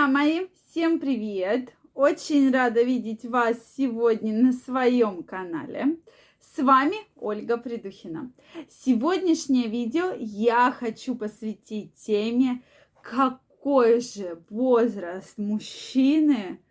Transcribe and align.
Друзья 0.00 0.18
мои, 0.18 0.46
всем 0.64 0.98
привет! 0.98 1.74
Очень 1.92 2.50
рада 2.50 2.82
видеть 2.82 3.26
вас 3.26 3.58
сегодня 3.76 4.32
на 4.32 4.54
своем 4.54 5.22
канале. 5.22 5.98
С 6.40 6.62
вами 6.62 6.96
Ольга 7.16 7.58
Придухина. 7.58 8.32
Сегодняшнее 8.70 9.66
видео 9.66 10.14
я 10.16 10.72
хочу 10.72 11.14
посвятить 11.16 11.96
теме, 11.96 12.62
какой 13.02 14.00
же 14.00 14.42
возраст 14.48 15.36
мужчины 15.36 16.62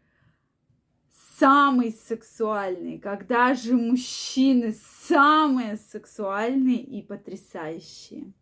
самый 1.38 1.92
сексуальный, 1.92 2.98
когда 2.98 3.54
же 3.54 3.76
мужчины 3.76 4.76
самые 5.08 5.78
сексуальные 5.78 6.82
и 6.82 7.04
потрясающие. 7.04 8.34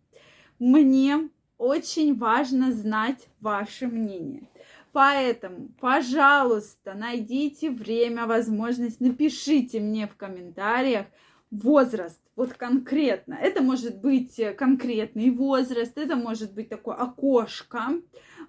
Мне 0.60 1.30
очень 1.58 2.16
важно 2.16 2.71
знать 2.71 3.28
ваше 3.42 3.88
мнение. 3.88 4.48
Поэтому, 4.92 5.70
пожалуйста, 5.80 6.94
найдите 6.94 7.70
время, 7.70 8.26
возможность, 8.26 9.00
напишите 9.00 9.80
мне 9.80 10.08
в 10.08 10.16
комментариях 10.16 11.05
возраст, 11.52 12.20
вот 12.36 12.54
конкретно. 12.54 13.36
Это 13.36 13.62
может 13.62 14.00
быть 14.00 14.40
конкретный 14.58 15.30
возраст, 15.30 15.98
это 15.98 16.16
может 16.16 16.54
быть 16.54 16.70
такое 16.70 16.95
окошко 16.95 18.02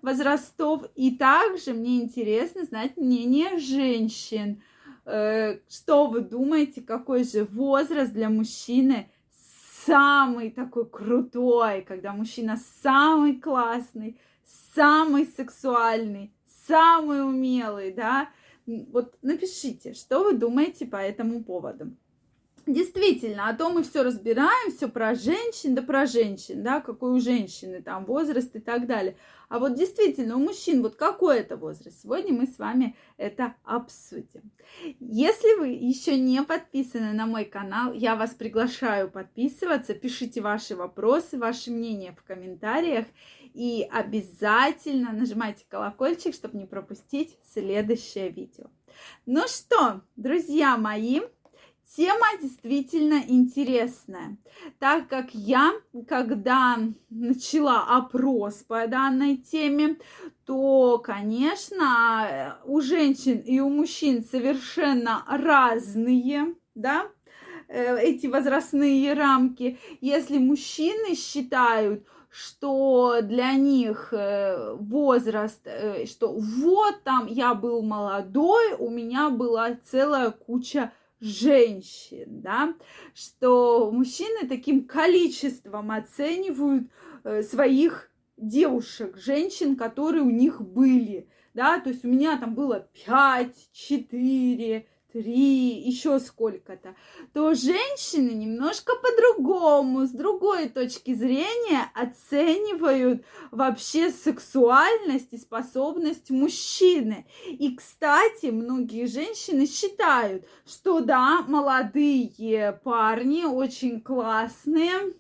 возрастов. 0.03 0.85
И 0.95 1.17
также 1.17 1.75
мне 1.75 2.01
интересно 2.03 2.65
знать 2.65 2.97
мнение 2.97 3.59
женщин. 3.59 4.63
Э, 5.05 5.59
что 5.69 6.07
вы 6.07 6.21
думаете, 6.21 6.83
какой 6.83 7.25
же 7.25 7.45
возраст 7.45 8.13
для 8.13 8.29
мужчины 8.29 9.11
самый 9.87 10.51
такой 10.51 10.89
крутой, 10.89 11.83
когда 11.83 12.13
мужчина 12.13 12.57
самый 12.83 13.41
классный, 13.41 14.19
самый 14.75 15.27
сексуальный, 15.27 16.33
самый 16.67 17.25
умелый, 17.25 17.93
да? 17.93 18.29
Вот 18.67 19.17
напишите, 19.23 19.95
что 19.95 20.25
вы 20.25 20.35
думаете 20.35 20.87
по 20.87 20.97
этому 20.97 21.43
поводу. 21.43 21.97
Действительно, 22.69 23.49
а 23.49 23.55
то 23.55 23.71
мы 23.71 23.83
все 23.83 24.03
разбираем, 24.03 24.71
все 24.71 24.89
про 24.89 25.15
женщин, 25.15 25.75
да 25.75 25.81
про 25.81 26.05
женщин, 26.05 26.63
да, 26.63 26.83
какой 26.83 27.13
у 27.13 27.19
женщины 27.19 27.81
там 27.81 28.05
возраст 28.05 28.55
и 28.55 28.61
так 28.61 28.87
далее. 28.87 29.17
А 29.49 29.59
вот 29.59 29.75
действительно, 29.75 30.37
у 30.37 30.39
мужчин 30.39 30.83
вот 30.83 30.95
какой 30.95 31.39
это 31.39 31.57
возраст? 31.57 32.03
Сегодня 32.03 32.35
мы 32.35 32.47
с 32.47 32.59
вами 32.59 32.95
это 33.17 33.55
обсудим. 33.65 34.53
Если 35.01 35.59
вы 35.59 35.69
еще 35.69 36.19
не 36.19 36.43
подписаны 36.43 37.15
на 37.15 37.25
мой 37.25 37.47
канал, 37.47 37.95
я 37.95 38.17
вас 38.17 38.35
приглашаю 38.35 39.11
подписываться, 39.11 39.95
пишите 39.95 40.43
ваши 40.43 40.77
вопросы, 40.77 41.39
ваши 41.39 41.71
мнения 41.71 42.15
в 42.15 42.23
комментариях 42.23 43.07
и 43.55 43.89
обязательно 43.91 45.13
нажимайте 45.13 45.65
колокольчик, 45.71 46.35
чтобы 46.35 46.59
не 46.59 46.67
пропустить 46.67 47.39
следующее 47.51 48.29
видео. 48.29 48.67
Ну 49.27 49.47
что, 49.47 50.03
друзья 50.17 50.77
мои, 50.77 51.21
Тема 51.97 52.27
действительно 52.41 53.23
интересная, 53.27 54.37
так 54.79 55.09
как 55.09 55.35
я, 55.35 55.73
когда 56.07 56.79
начала 57.09 57.97
опрос 57.97 58.57
по 58.57 58.87
данной 58.87 59.39
теме, 59.39 59.97
то, 60.45 60.99
конечно, 60.99 62.59
у 62.67 62.83
женщин 62.83 63.39
и 63.39 63.59
у 63.61 63.71
мужчин 63.71 64.23
совершенно 64.23 65.25
разные, 65.27 66.55
да, 66.75 67.07
э, 67.69 67.99
эти 68.01 68.27
возрастные 68.27 69.15
рамки. 69.15 69.79
Если 70.03 70.37
мужчины 70.37 71.15
считают, 71.15 72.05
что 72.29 73.21
для 73.23 73.55
них 73.55 74.13
э, 74.13 74.75
возраст, 74.75 75.63
э, 75.65 76.05
что 76.05 76.35
вот 76.35 77.03
там 77.03 77.27
я 77.27 77.55
был 77.55 77.81
молодой, 77.83 78.75
у 78.79 78.91
меня 78.91 79.31
была 79.31 79.75
целая 79.91 80.31
куча 80.31 80.93
женщин, 81.21 82.41
да, 82.41 82.75
что 83.15 83.91
мужчины 83.91 84.49
таким 84.49 84.85
количеством 84.85 85.91
оценивают 85.91 86.91
э, 87.25 87.43
своих 87.43 88.11
девушек, 88.37 89.17
женщин, 89.19 89.77
которые 89.77 90.23
у 90.23 90.31
них 90.31 90.61
были, 90.61 91.29
да, 91.55 91.81
то 91.81 91.91
есть 91.91 92.05
у 92.05 92.09
меня 92.09 92.37
там 92.39 92.55
было 92.55 92.89
5, 93.05 93.71
4, 93.73 94.87
три, 95.13 95.81
еще 95.81 96.21
сколько-то, 96.21 96.95
то 97.33 97.55
женщины 97.55 98.31
немножко 98.31 98.93
по-другому, 98.97 100.07
с 100.07 100.11
другой 100.11 100.69
точки 100.69 101.15
зрения 101.15 101.91
оценивают 101.95 103.25
вообще 103.51 104.11
сексуальность 104.11 105.33
и 105.33 105.39
способность 105.39 106.31
мужчины. 106.31 107.27
И, 107.47 107.75
кстати, 107.75 108.47
многие 108.47 109.07
женщины 109.07 109.67
считают, 109.67 110.45
что 110.67 111.01
да, 111.01 111.43
молодые 111.43 112.79
парни 112.85 113.45
очень 113.45 114.01
классные 114.01 115.15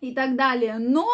и 0.00 0.14
так 0.14 0.36
далее, 0.36 0.78
но 0.78 1.08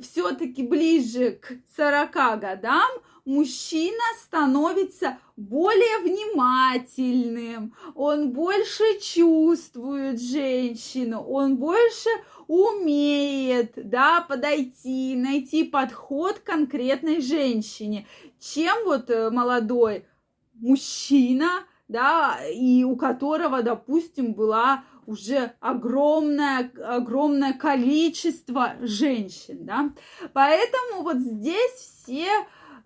все-таки 0.00 0.62
ближе 0.62 1.32
к 1.32 1.54
40 1.76 2.12
годам 2.40 2.90
мужчина 3.26 4.02
становится 4.22 5.18
более 5.36 5.98
внимательным, 5.98 7.74
он 7.94 8.30
больше 8.30 8.98
чувствует 9.00 10.22
женщину, 10.22 11.20
он 11.20 11.56
больше 11.56 12.08
умеет, 12.46 13.72
да, 13.76 14.22
подойти, 14.22 15.14
найти 15.16 15.64
подход 15.64 16.38
к 16.38 16.44
конкретной 16.44 17.20
женщине, 17.20 18.06
чем 18.38 18.84
вот 18.84 19.10
э, 19.10 19.30
молодой 19.30 20.06
мужчина, 20.54 21.64
да, 21.88 22.38
и 22.48 22.84
у 22.84 22.96
которого, 22.96 23.62
допустим, 23.62 24.34
была 24.34 24.84
уже 25.06 25.52
огромное, 25.60 26.70
огромное 26.84 27.52
количество 27.52 28.74
женщин, 28.80 29.64
да. 29.66 29.90
Поэтому 30.32 31.02
вот 31.02 31.18
здесь 31.18 31.72
все 31.72 32.28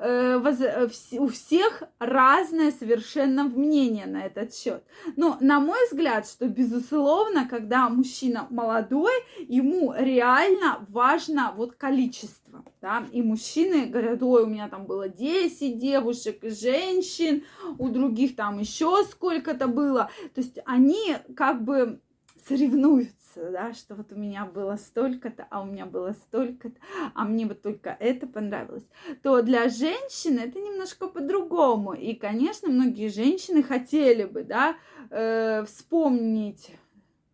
у 0.01 1.29
всех 1.29 1.83
разное 1.99 2.73
совершенно 2.73 3.45
мнение 3.45 4.07
на 4.07 4.25
этот 4.25 4.55
счет. 4.55 4.83
Но, 5.17 5.37
на 5.41 5.61
мой 5.61 5.79
взгляд, 5.91 6.27
что, 6.27 6.49
безусловно, 6.49 7.47
когда 7.47 7.89
мужчина 7.89 8.47
молодой, 8.51 9.13
ему 9.41 9.93
реально 9.97 10.87
важно 10.89 11.53
вот 11.55 11.75
количество, 11.75 12.65
да, 12.81 13.05
и 13.13 13.21
мужчины 13.23 13.87
говорят, 13.87 14.23
ой, 14.23 14.45
у 14.45 14.47
меня 14.47 14.69
там 14.69 14.87
было 14.87 15.09
10 15.09 15.79
девушек, 15.79 16.39
женщин, 16.43 17.45
у 17.79 17.89
других 17.89 18.37
там 18.37 18.59
еще 18.59 19.05
сколько-то 19.05 19.67
было, 19.67 20.11
то 20.35 20.41
есть 20.41 20.59
они 20.65 21.17
как 21.37 21.63
бы 21.63 22.01
соревнуются 22.47 23.21
да, 23.51 23.73
что 23.75 23.95
вот 23.95 24.13
у 24.13 24.17
меня 24.17 24.45
было 24.45 24.77
столько-то, 24.77 25.47
а 25.51 25.63
у 25.63 25.67
меня 25.67 25.87
было 25.87 26.13
столько-то, 26.13 26.79
а 27.15 27.25
мне 27.25 27.47
вот 27.47 27.63
только 27.63 27.97
это 28.01 28.27
понравилось, 28.27 28.87
то 29.23 29.43
для 29.43 29.69
женщины 29.69 30.41
это 30.41 30.59
немножко 30.59 31.07
по-другому. 31.07 31.93
И, 31.93 32.15
конечно, 32.15 32.69
многие 32.69 33.09
женщины 33.09 33.63
хотели 33.63 34.25
бы, 34.25 34.43
да, 34.43 34.77
э, 35.11 35.65
вспомнить 35.65 36.71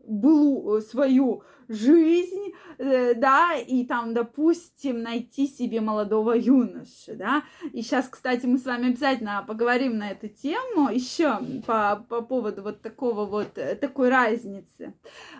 былу, 0.04 0.80
свою 0.80 1.42
жизнь, 1.68 2.52
э, 2.78 3.14
да, 3.14 3.54
и 3.54 3.84
там, 3.84 4.14
допустим, 4.14 5.02
найти 5.02 5.46
себе 5.46 5.80
молодого 5.80 6.32
юноши, 6.32 7.14
да. 7.14 7.42
И 7.72 7.82
сейчас, 7.82 8.08
кстати, 8.08 8.46
мы 8.46 8.58
с 8.58 8.64
вами 8.64 8.88
обязательно 8.88 9.44
поговорим 9.46 9.98
на 9.98 10.10
эту 10.10 10.28
тему 10.28 10.90
еще 10.90 11.38
по, 11.66 12.04
по 12.08 12.22
поводу 12.22 12.62
вот 12.62 12.82
такого 12.82 13.26
вот, 13.26 13.56
э, 13.58 13.74
такой 13.76 14.08
разницы. 14.08 14.94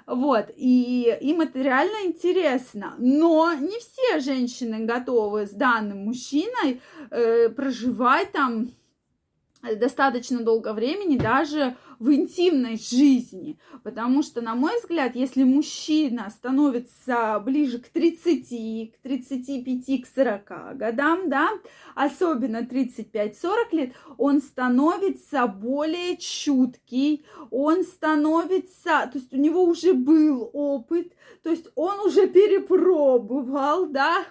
Вот, 0.07 0.47
и 0.57 1.17
им 1.21 1.41
это 1.41 1.61
реально 1.61 2.07
интересно. 2.07 2.95
Но 2.99 3.53
не 3.55 3.79
все 3.79 4.21
женщины 4.21 4.85
готовы 4.87 5.47
с 5.47 5.51
данным 5.51 6.05
мужчиной 6.05 6.81
э, 7.11 7.49
проживать 7.51 8.33
там 8.33 8.71
достаточно 9.75 10.43
долго 10.43 10.73
времени 10.73 11.17
даже 11.17 11.77
в 11.99 12.13
интимной 12.13 12.77
жизни. 12.77 13.59
Потому 13.83 14.23
что, 14.23 14.41
на 14.41 14.55
мой 14.55 14.79
взгляд, 14.79 15.17
если 15.17 15.45
мужчина 15.45 16.29
становится 16.31 17.41
ближе 17.45 17.79
к 17.79 17.89
30, 17.89 18.93
к 18.95 19.03
35, 19.03 20.03
к 20.03 20.07
40 20.15 20.77
годам, 20.77 21.29
да, 21.29 21.49
особенно 21.95 22.59
35-40 22.59 23.33
лет, 23.73 23.95
он 24.19 24.41
становится 24.41 25.47
более 25.47 26.17
чуткий, 26.17 27.25
он 27.51 27.85
становится, 27.85 29.09
то 29.11 29.19
есть 29.19 29.33
у 29.33 29.39
него 29.39 29.65
уже 29.65 29.95
был 29.95 30.51
опыт, 30.53 31.13
то 31.43 31.51
есть 31.51 31.69
он 31.75 32.01
уже 32.01 32.27
перепробовал, 32.27 33.87
да, 33.87 34.25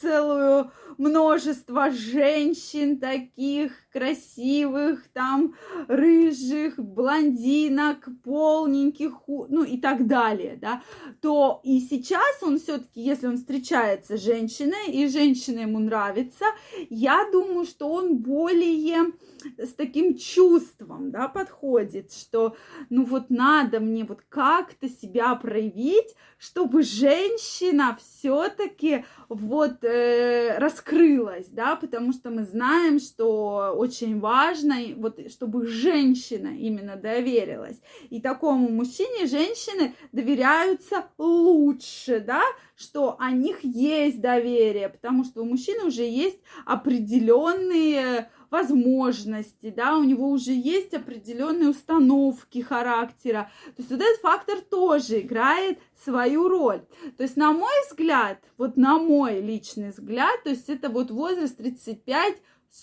целую 0.00 0.70
множество 0.98 1.90
женщин 1.90 2.98
таких 2.98 3.72
красивых, 3.92 4.73
коричневых, 4.74 5.08
там, 5.12 5.54
рыжих, 5.88 6.78
блондинок, 6.78 8.08
полненьких, 8.22 9.12
ну 9.26 9.64
и 9.64 9.78
так 9.78 10.06
далее, 10.06 10.58
да, 10.60 10.82
то 11.20 11.60
и 11.62 11.80
сейчас 11.80 12.42
он 12.42 12.58
все-таки, 12.58 13.00
если 13.00 13.26
он 13.26 13.36
встречается 13.36 14.16
с 14.16 14.22
женщиной, 14.22 14.90
и 14.90 15.08
женщина 15.08 15.60
ему 15.60 15.78
нравится, 15.78 16.46
я 16.90 17.28
думаю, 17.32 17.64
что 17.64 17.88
он 17.88 18.18
более 18.18 19.12
с 19.58 19.74
таким 19.74 20.16
чувством, 20.16 21.10
да, 21.10 21.28
подходит, 21.28 22.12
что, 22.12 22.56
ну 22.90 23.04
вот 23.04 23.30
надо 23.30 23.80
мне 23.80 24.04
вот 24.04 24.22
как-то 24.28 24.88
себя 24.88 25.34
проявить, 25.34 26.14
чтобы 26.38 26.82
женщина 26.82 27.96
все-таки 28.00 29.04
вот 29.28 29.82
э, 29.82 30.58
раскрылась, 30.58 31.48
да, 31.48 31.76
потому 31.76 32.12
что 32.12 32.30
мы 32.30 32.44
знаем, 32.44 32.98
что 33.00 33.74
очень 33.76 34.20
важно, 34.20 34.76
вот, 34.96 35.18
чтобы 35.30 35.66
женщина 35.66 36.48
именно 36.48 36.96
доверилась. 36.96 37.80
И 38.10 38.20
такому 38.20 38.68
мужчине 38.68 39.26
женщины 39.26 39.94
доверяются 40.12 41.06
лучше, 41.18 42.20
да, 42.20 42.42
что 42.76 43.16
о 43.18 43.30
них 43.30 43.62
есть 43.62 44.20
доверие, 44.20 44.88
потому 44.88 45.24
что 45.24 45.42
у 45.42 45.44
мужчины 45.44 45.84
уже 45.84 46.02
есть 46.02 46.38
определенные 46.66 48.30
возможности, 48.54 49.72
да, 49.76 49.96
у 49.96 50.04
него 50.04 50.30
уже 50.30 50.52
есть 50.52 50.94
определенные 50.94 51.70
установки 51.70 52.60
характера. 52.60 53.50
То 53.64 53.74
есть 53.78 53.90
вот 53.90 54.00
этот 54.00 54.20
фактор 54.20 54.60
тоже 54.60 55.22
играет 55.22 55.80
свою 56.04 56.48
роль. 56.48 56.82
То 57.16 57.24
есть, 57.24 57.36
на 57.36 57.52
мой 57.52 57.74
взгляд, 57.88 58.38
вот 58.56 58.76
на 58.76 58.98
мой 58.98 59.40
личный 59.40 59.90
взгляд, 59.90 60.44
то 60.44 60.50
есть 60.50 60.68
это 60.68 60.88
вот 60.88 61.10
возраст 61.10 61.56
35 61.56 62.36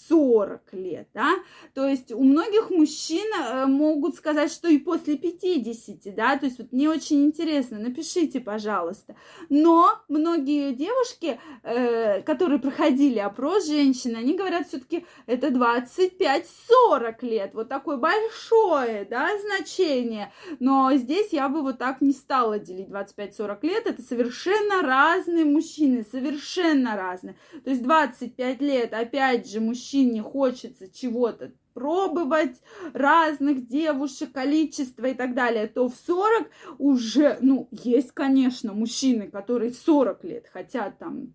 40 0.07 0.73
лет, 0.73 1.09
да, 1.13 1.35
то 1.73 1.85
есть 1.85 2.13
у 2.13 2.23
многих 2.23 2.69
мужчин 2.69 3.25
э, 3.37 3.65
могут 3.65 4.15
сказать, 4.15 4.49
что 4.49 4.69
и 4.69 4.77
после 4.77 5.17
50, 5.17 6.15
да, 6.15 6.37
то 6.37 6.45
есть 6.45 6.59
вот 6.59 6.71
мне 6.71 6.89
очень 6.89 7.25
интересно, 7.25 7.77
напишите, 7.77 8.39
пожалуйста, 8.39 9.17
но 9.49 9.99
многие 10.07 10.73
девушки, 10.73 11.39
э, 11.63 12.21
которые 12.21 12.59
проходили 12.59 13.19
опрос 13.19 13.67
женщин, 13.67 14.15
они 14.15 14.33
говорят 14.33 14.69
все-таки 14.69 15.05
это 15.25 15.47
25-40 15.47 17.25
лет, 17.25 17.51
вот 17.53 17.67
такое 17.67 17.97
большое, 17.97 19.05
да, 19.09 19.29
значение, 19.39 20.31
но 20.61 20.93
здесь 20.93 21.33
я 21.33 21.49
бы 21.49 21.61
вот 21.61 21.79
так 21.79 21.99
не 21.99 22.13
стала 22.13 22.59
делить 22.59 22.87
25-40 22.87 23.57
лет, 23.63 23.87
это 23.87 24.01
совершенно 24.01 24.83
разные 24.83 25.43
мужчины, 25.43 26.05
совершенно 26.09 26.95
разные, 26.95 27.35
то 27.65 27.69
есть 27.69 27.83
25 27.83 28.61
лет, 28.61 28.93
опять 28.93 29.51
же, 29.51 29.59
мужчины 29.59 29.80
мужчине 29.81 30.21
хочется 30.21 30.87
чего-то 30.93 31.51
пробовать 31.73 32.61
разных 32.93 33.67
девушек, 33.67 34.31
количество 34.31 35.05
и 35.05 35.13
так 35.13 35.33
далее, 35.33 35.67
то 35.67 35.89
в 35.89 35.95
40 35.95 36.49
уже, 36.77 37.37
ну, 37.41 37.67
есть, 37.71 38.11
конечно, 38.11 38.73
мужчины, 38.73 39.29
которые 39.29 39.71
в 39.71 39.77
40 39.77 40.23
лет 40.25 40.47
хотят 40.51 40.99
там 40.99 41.33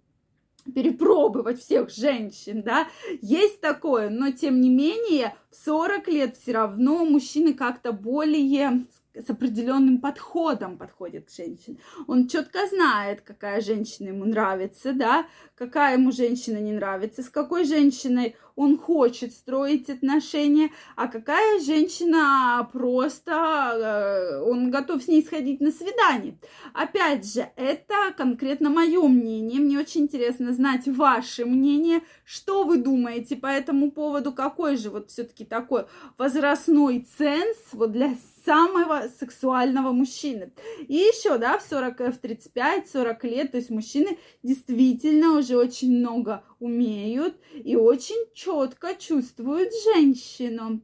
перепробовать 0.74 1.60
всех 1.60 1.90
женщин, 1.90 2.62
да, 2.62 2.88
есть 3.22 3.60
такое, 3.60 4.10
но 4.10 4.30
тем 4.32 4.60
не 4.60 4.68
менее 4.68 5.34
в 5.50 5.56
40 5.64 6.08
лет 6.08 6.36
все 6.36 6.52
равно 6.52 7.04
мужчины 7.04 7.54
как-то 7.54 7.92
более, 7.92 8.86
с 9.24 9.30
определенным 9.30 10.00
подходом 10.00 10.76
подходит 10.78 11.26
к 11.26 11.34
женщине. 11.34 11.78
Он 12.06 12.28
четко 12.28 12.66
знает, 12.68 13.22
какая 13.22 13.60
женщина 13.60 14.08
ему 14.08 14.24
нравится, 14.24 14.92
да, 14.92 15.26
какая 15.54 15.98
ему 15.98 16.12
женщина 16.12 16.58
не 16.58 16.72
нравится, 16.72 17.22
с 17.22 17.28
какой 17.28 17.64
женщиной 17.64 18.36
он 18.56 18.78
хочет 18.78 19.32
строить 19.32 19.90
отношения, 19.90 20.70
а 20.96 21.08
какая 21.08 21.60
женщина 21.60 22.68
просто, 22.72 23.32
э, 23.32 24.40
он 24.40 24.70
готов 24.70 25.02
с 25.02 25.08
ней 25.08 25.22
сходить 25.22 25.60
на 25.60 25.70
свидание. 25.70 26.38
Опять 26.72 27.30
же, 27.30 27.50
это 27.56 27.94
конкретно 28.16 28.70
мое 28.70 29.06
мнение. 29.06 29.60
Мне 29.60 29.78
очень 29.78 30.02
интересно 30.02 30.54
знать 30.54 30.86
ваше 30.86 31.44
мнение, 31.44 32.00
что 32.24 32.64
вы 32.64 32.78
думаете 32.78 33.36
по 33.36 33.46
этому 33.46 33.90
поводу, 33.90 34.32
какой 34.32 34.76
же 34.76 34.88
вот 34.88 35.10
все-таки 35.10 35.44
такой 35.44 35.84
возрастной 36.16 37.06
ценз 37.16 37.56
вот 37.72 37.92
для 37.92 38.14
самого 38.46 39.08
сексуального 39.20 39.92
мужчины. 39.92 40.52
И 40.86 40.94
еще, 40.94 41.36
да, 41.36 41.58
в 41.58 41.62
40, 41.62 41.98
в 41.98 42.20
35-40 42.22 43.28
лет, 43.28 43.50
то 43.50 43.56
есть 43.58 43.70
мужчины 43.70 44.18
действительно 44.42 45.36
уже 45.36 45.56
очень 45.56 45.98
много 45.98 46.44
умеют 46.60 47.36
и 47.52 47.76
очень 47.76 48.32
четко 48.32 48.94
чувствуют 48.94 49.70
женщину. 49.84 50.80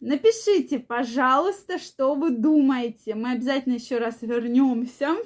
Напишите, 0.00 0.78
пожалуйста, 0.78 1.78
что 1.78 2.14
вы 2.14 2.30
думаете. 2.30 3.14
Мы 3.14 3.32
обязательно 3.32 3.74
еще 3.74 3.98
раз 3.98 4.18
вернемся 4.22 5.16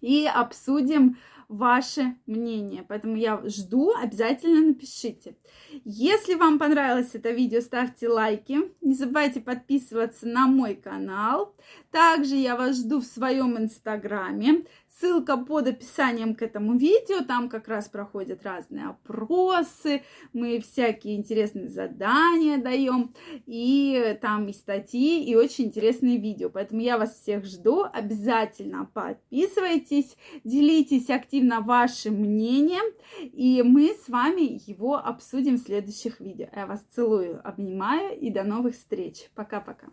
и 0.00 0.26
обсудим 0.26 1.16
ваше 1.48 2.16
мнение. 2.26 2.84
Поэтому 2.88 3.16
я 3.16 3.40
жду, 3.44 3.92
обязательно 3.94 4.68
напишите. 4.68 5.36
Если 5.84 6.34
вам 6.34 6.58
понравилось 6.58 7.14
это 7.14 7.30
видео, 7.30 7.60
ставьте 7.60 8.08
лайки. 8.08 8.58
Не 8.80 8.94
забывайте 8.94 9.40
подписываться 9.40 10.26
на 10.26 10.46
мой 10.46 10.74
канал. 10.74 11.54
Также 11.90 12.36
я 12.36 12.56
вас 12.56 12.76
жду 12.78 13.00
в 13.00 13.04
своем 13.04 13.58
инстаграме. 13.58 14.64
Ссылка 14.98 15.36
под 15.36 15.68
описанием 15.68 16.34
к 16.34 16.40
этому 16.40 16.78
видео. 16.78 17.22
Там 17.22 17.50
как 17.50 17.68
раз 17.68 17.86
проходят 17.88 18.42
разные 18.44 18.86
опросы. 18.86 20.02
Мы 20.32 20.58
всякие 20.60 21.16
интересные 21.16 21.68
задания 21.68 22.56
даем. 22.56 23.14
И 23.44 24.18
там 24.22 24.48
и 24.48 24.54
статьи, 24.54 25.22
и 25.22 25.34
очень 25.34 25.66
интересные 25.66 26.16
видео. 26.16 26.48
Поэтому 26.48 26.80
я 26.80 26.96
вас 26.96 27.20
всех 27.20 27.44
жду. 27.44 27.84
Обязательно 27.84 28.88
подписывайтесь, 28.94 30.16
делитесь 30.44 31.10
активно 31.10 31.60
вашим 31.60 32.14
мнением. 32.14 32.84
И 33.20 33.62
мы 33.62 33.94
с 34.02 34.08
вами 34.08 34.58
его 34.66 34.96
обсудим 34.96 35.56
в 35.56 35.60
следующих 35.60 36.20
видео. 36.20 36.48
Я 36.56 36.66
вас 36.66 36.82
целую, 36.94 37.46
обнимаю 37.46 38.18
и 38.18 38.30
до 38.30 38.44
новых 38.44 38.74
встреч. 38.74 39.28
Пока-пока. 39.34 39.88